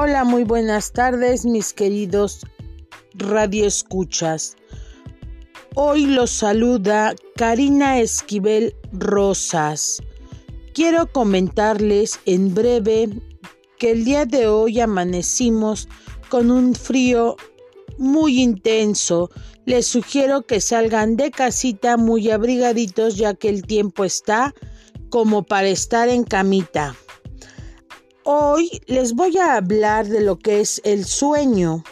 [0.00, 2.46] Hola, muy buenas tardes, mis queridos
[3.14, 4.56] radioescuchas.
[5.74, 10.00] Hoy los saluda Karina Esquivel Rosas.
[10.72, 13.08] Quiero comentarles en breve
[13.80, 15.88] que el día de hoy amanecimos
[16.28, 17.34] con un frío
[17.98, 19.30] muy intenso.
[19.64, 24.54] Les sugiero que salgan de casita muy abrigaditos ya que el tiempo está
[25.10, 26.94] como para estar en camita.
[28.30, 31.82] Hoy les voy a hablar de lo que es el sueño,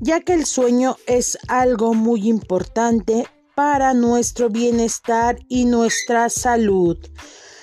[0.00, 6.98] ya que el sueño es algo muy importante para nuestro bienestar y nuestra salud.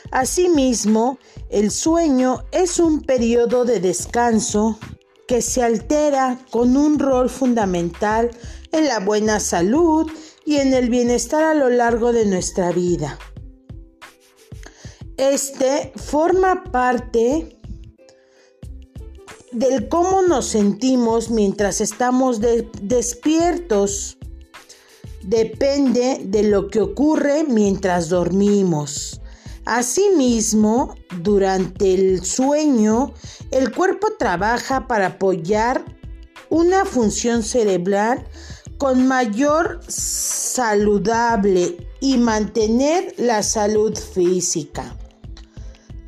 [0.10, 1.20] Asimismo,
[1.52, 4.80] el sueño es un periodo de descanso
[5.28, 8.32] que se altera con un rol fundamental
[8.72, 10.12] en la buena salud
[10.48, 13.20] y en el bienestar a lo largo de nuestra vida.
[15.16, 17.59] Este forma parte
[19.52, 22.40] del cómo nos sentimos mientras estamos
[22.82, 24.18] despiertos.
[25.24, 29.22] Depende de lo que ocurre mientras dormimos.
[29.66, 33.14] Asimismo, durante el sueño,
[33.52, 35.84] el cuerpo trabaja para apoyar
[36.50, 38.26] una función cerebral
[38.78, 44.96] con mayor saludable y mantener la salud física.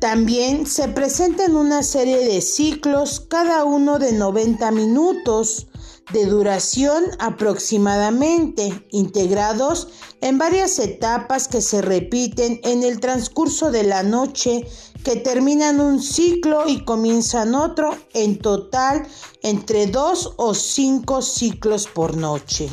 [0.02, 5.68] También se presentan una serie de ciclos, cada uno de 90 minutos
[6.12, 9.86] de duración aproximadamente, integrados
[10.20, 14.66] en varias etapas que se repiten en el transcurso de la noche,
[15.04, 19.06] que terminan un ciclo y comienzan otro, en total
[19.44, 22.68] entre dos o cinco ciclos por noche.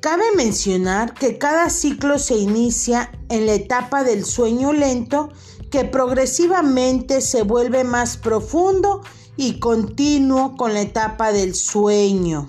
[0.00, 5.30] Cabe mencionar que cada ciclo se inicia en la etapa del sueño lento
[5.72, 9.02] que progresivamente se vuelve más profundo
[9.36, 12.48] y continuo con la etapa del sueño,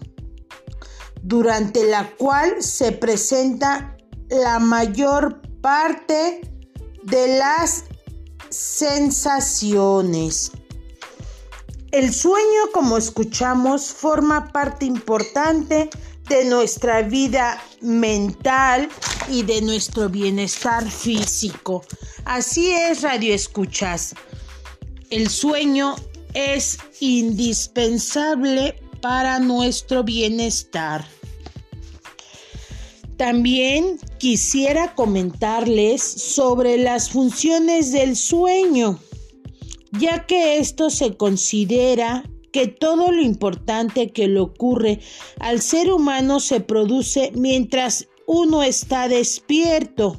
[1.24, 3.98] durante la cual se presenta
[4.30, 6.42] la mayor parte
[7.04, 7.86] de las
[8.50, 10.52] sensaciones.
[11.92, 15.90] El sueño, como escuchamos, forma parte importante de
[16.46, 18.90] nuestra vida mental
[19.30, 21.84] y de nuestro bienestar físico.
[22.26, 24.14] Así es, Radio Escuchas.
[25.10, 25.96] El sueño
[26.34, 31.06] es indispensable para nuestro bienestar.
[33.18, 39.00] También quisiera comentarles sobre las funciones del sueño,
[39.92, 45.00] ya que esto se considera que todo lo importante que le ocurre
[45.40, 50.18] al ser humano se produce mientras uno está despierto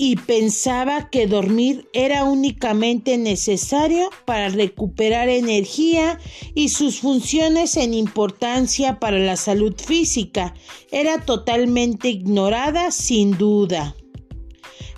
[0.00, 6.20] y pensaba que dormir era únicamente necesario para recuperar energía
[6.54, 10.54] y sus funciones en importancia para la salud física
[10.92, 13.96] era totalmente ignorada sin duda.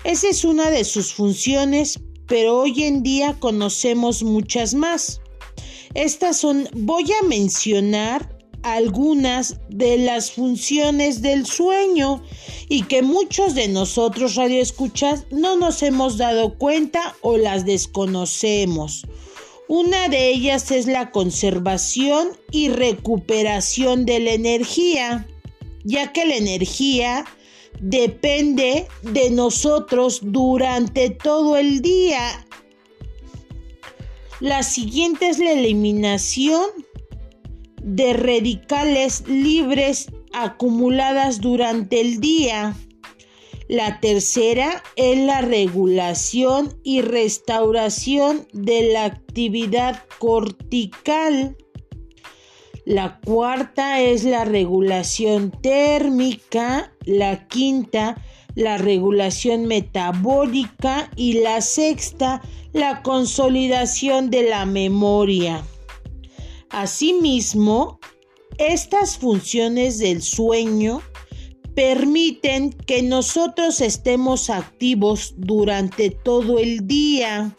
[0.05, 5.23] Esa es una de sus funciones, pero hoy en día conocemos muchas más.
[5.95, 12.23] Estas son, voy a mencionar algunas de las funciones del sueño
[12.69, 19.07] y que muchos de nosotros radioescuchas no nos hemos dado cuenta o las desconocemos.
[19.67, 25.27] Una de ellas es la conservación y recuperación de la energía,
[25.85, 27.25] ya que la energía
[27.81, 32.47] depende de nosotros durante todo el día
[34.41, 36.65] la siguiente es la eliminación
[37.83, 42.75] de radicales libres acumuladas durante el día.
[43.69, 51.57] La tercera es la regulación y restauración de la actividad cortical.
[52.87, 56.93] La cuarta es la regulación térmica.
[57.05, 58.17] La quinta,
[58.55, 61.11] la regulación metabólica.
[61.17, 62.43] Y la sexta,
[62.73, 65.65] la consolidación de la memoria.
[66.71, 67.99] Asimismo,
[68.59, 71.03] estas funciones del sueño
[71.75, 77.57] permiten que nosotros estemos activos durante todo el día,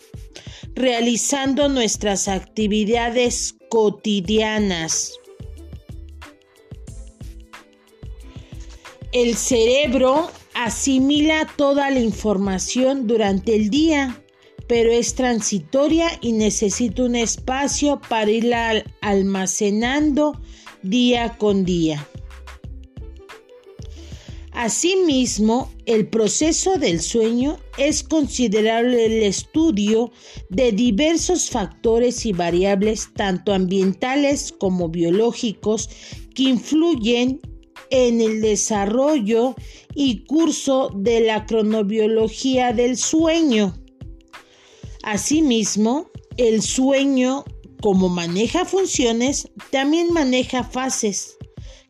[0.75, 5.13] realizando nuestras actividades cotidianas.
[9.11, 14.21] El cerebro asimila toda la información durante el día
[14.71, 20.39] pero es transitoria y necesita un espacio para irla almacenando
[20.81, 22.07] día con día.
[24.53, 30.13] Asimismo, el proceso del sueño es considerable el estudio
[30.47, 35.89] de diversos factores y variables, tanto ambientales como biológicos,
[36.33, 37.41] que influyen
[37.91, 39.55] en el desarrollo
[39.93, 43.75] y curso de la cronobiología del sueño.
[45.03, 47.43] Asimismo, el sueño,
[47.81, 51.37] como maneja funciones, también maneja fases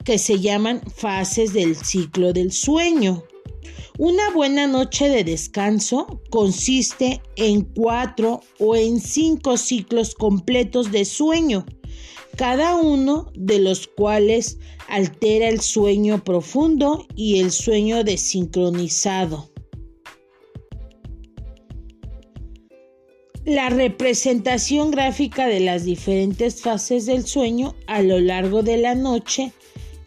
[0.03, 3.23] que se llaman fases del ciclo del sueño.
[3.97, 11.65] Una buena noche de descanso consiste en cuatro o en cinco ciclos completos de sueño,
[12.37, 14.57] cada uno de los cuales
[14.87, 19.49] altera el sueño profundo y el sueño desincronizado.
[23.45, 29.51] La representación gráfica de las diferentes fases del sueño a lo largo de la noche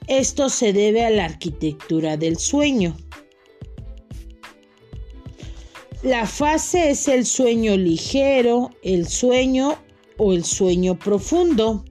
[0.06, 2.94] esto se debe a la arquitectura del sueño.
[6.02, 9.78] La fase es el sueño ligero, el sueño
[10.18, 11.86] o el sueño profundo.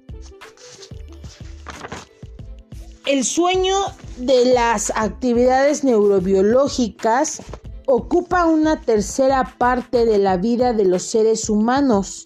[3.05, 3.75] El sueño
[4.15, 7.41] de las actividades neurobiológicas
[7.85, 12.23] ocupa una tercera parte de la vida de los seres humanos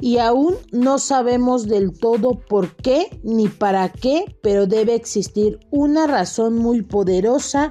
[0.00, 6.06] y aún no sabemos del todo por qué ni para qué, pero debe existir una
[6.06, 7.70] razón muy poderosa,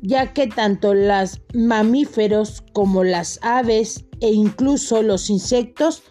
[0.00, 6.02] ya que tanto los mamíferos como las aves e incluso los insectos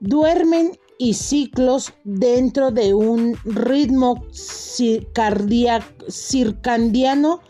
[0.00, 4.24] duermen y ciclos dentro de un ritmo
[6.08, 7.40] circadiano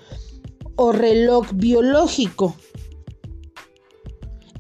[0.77, 2.55] o reloj biológico.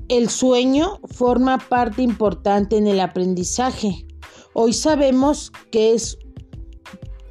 [0.08, 4.06] El sueño forma parte importante en el aprendizaje.
[4.52, 6.19] Hoy sabemos que es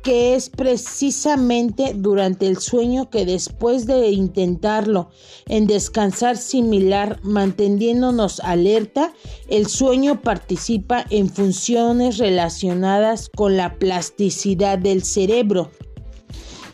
[0.03, 5.09] que es precisamente durante el sueño que después de intentarlo
[5.47, 9.13] en descansar similar, manteniéndonos alerta,
[9.47, 15.71] el sueño participa en funciones relacionadas con la plasticidad del cerebro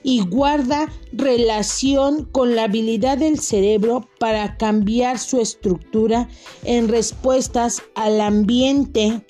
[0.02, 6.30] y guarda relación con la habilidad del cerebro para cambiar su estructura
[6.64, 9.26] en respuestas al ambiente,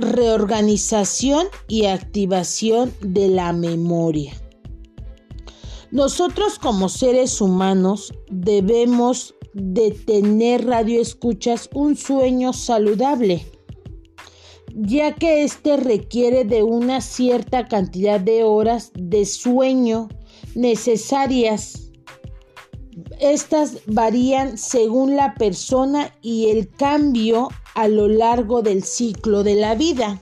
[0.00, 4.32] reorganización y activación de la memoria.
[5.90, 13.44] Nosotros como seres humanos debemos de tener radioescuchas un sueño saludable
[14.74, 20.08] ya que éste requiere de una cierta cantidad de horas de sueño
[20.54, 21.90] necesarias.
[23.20, 29.74] Estas varían según la persona y el cambio a lo largo del ciclo de la
[29.74, 30.20] vida.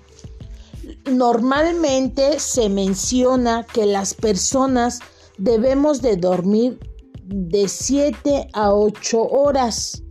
[1.11, 5.01] Normalmente se menciona que las personas
[5.39, 6.79] debemos de dormir
[7.25, 10.03] de 7 a 8 horas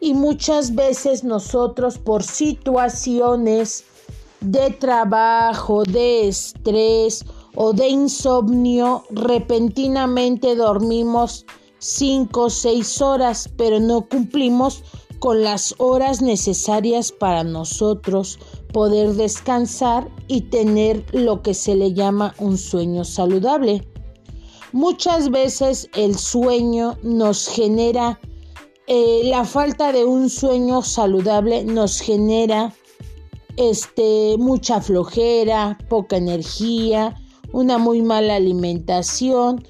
[0.00, 3.84] y muchas veces nosotros por situaciones
[4.40, 7.24] de trabajo, de estrés
[7.54, 11.46] o de insomnio, repentinamente dormimos
[11.78, 14.82] 5 o 6 horas, pero no cumplimos
[15.18, 18.38] con las horas necesarias para nosotros
[18.72, 23.86] poder descansar y tener lo que se le llama un sueño saludable.
[24.72, 28.18] Muchas veces el sueño nos genera
[28.88, 32.72] eh, la falta de un sueño saludable nos genera
[33.56, 37.16] este, mucha flojera, poca energía,
[37.52, 39.64] una muy mala alimentación,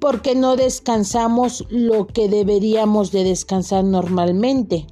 [0.00, 4.86] porque no descansamos lo que deberíamos de descansar normalmente.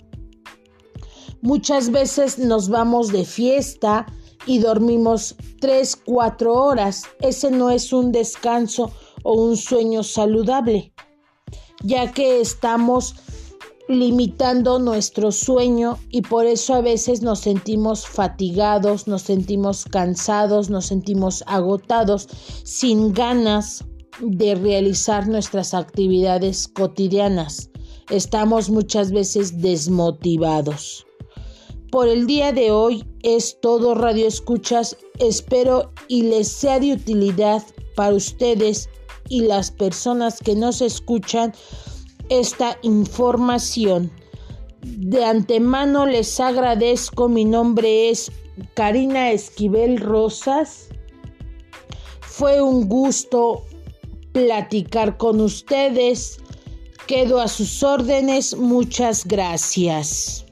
[1.43, 4.07] Muchas veces nos vamos de fiesta
[4.47, 7.05] y dormimos 3, 4 horas.
[7.21, 8.91] Ese no es un descanso
[9.23, 10.93] o un sueño saludable,
[11.83, 13.15] ya que estamos
[13.89, 20.87] limitando nuestro sueño y por eso a veces nos sentimos fatigados, nos sentimos cansados, nos
[20.87, 22.29] sentimos agotados,
[22.65, 23.85] sin ganas
[24.21, 27.71] de realizar nuestras actividades cotidianas.
[28.11, 31.07] Estamos muchas veces desmotivados.
[31.91, 34.97] Por el día de hoy es todo Radio Escuchas.
[35.19, 37.63] Espero y les sea de utilidad
[37.95, 38.89] para ustedes
[39.29, 41.53] y las personas que nos escuchan
[42.29, 44.11] esta información.
[44.83, 48.31] De antemano les agradezco, mi nombre es
[48.75, 50.89] Karina Esquivel Rosas.
[52.21, 53.65] Fue un gusto
[54.37, 56.39] platicar con ustedes.
[57.07, 58.55] Quedo a sus órdenes.
[58.55, 60.46] Muchas gracias.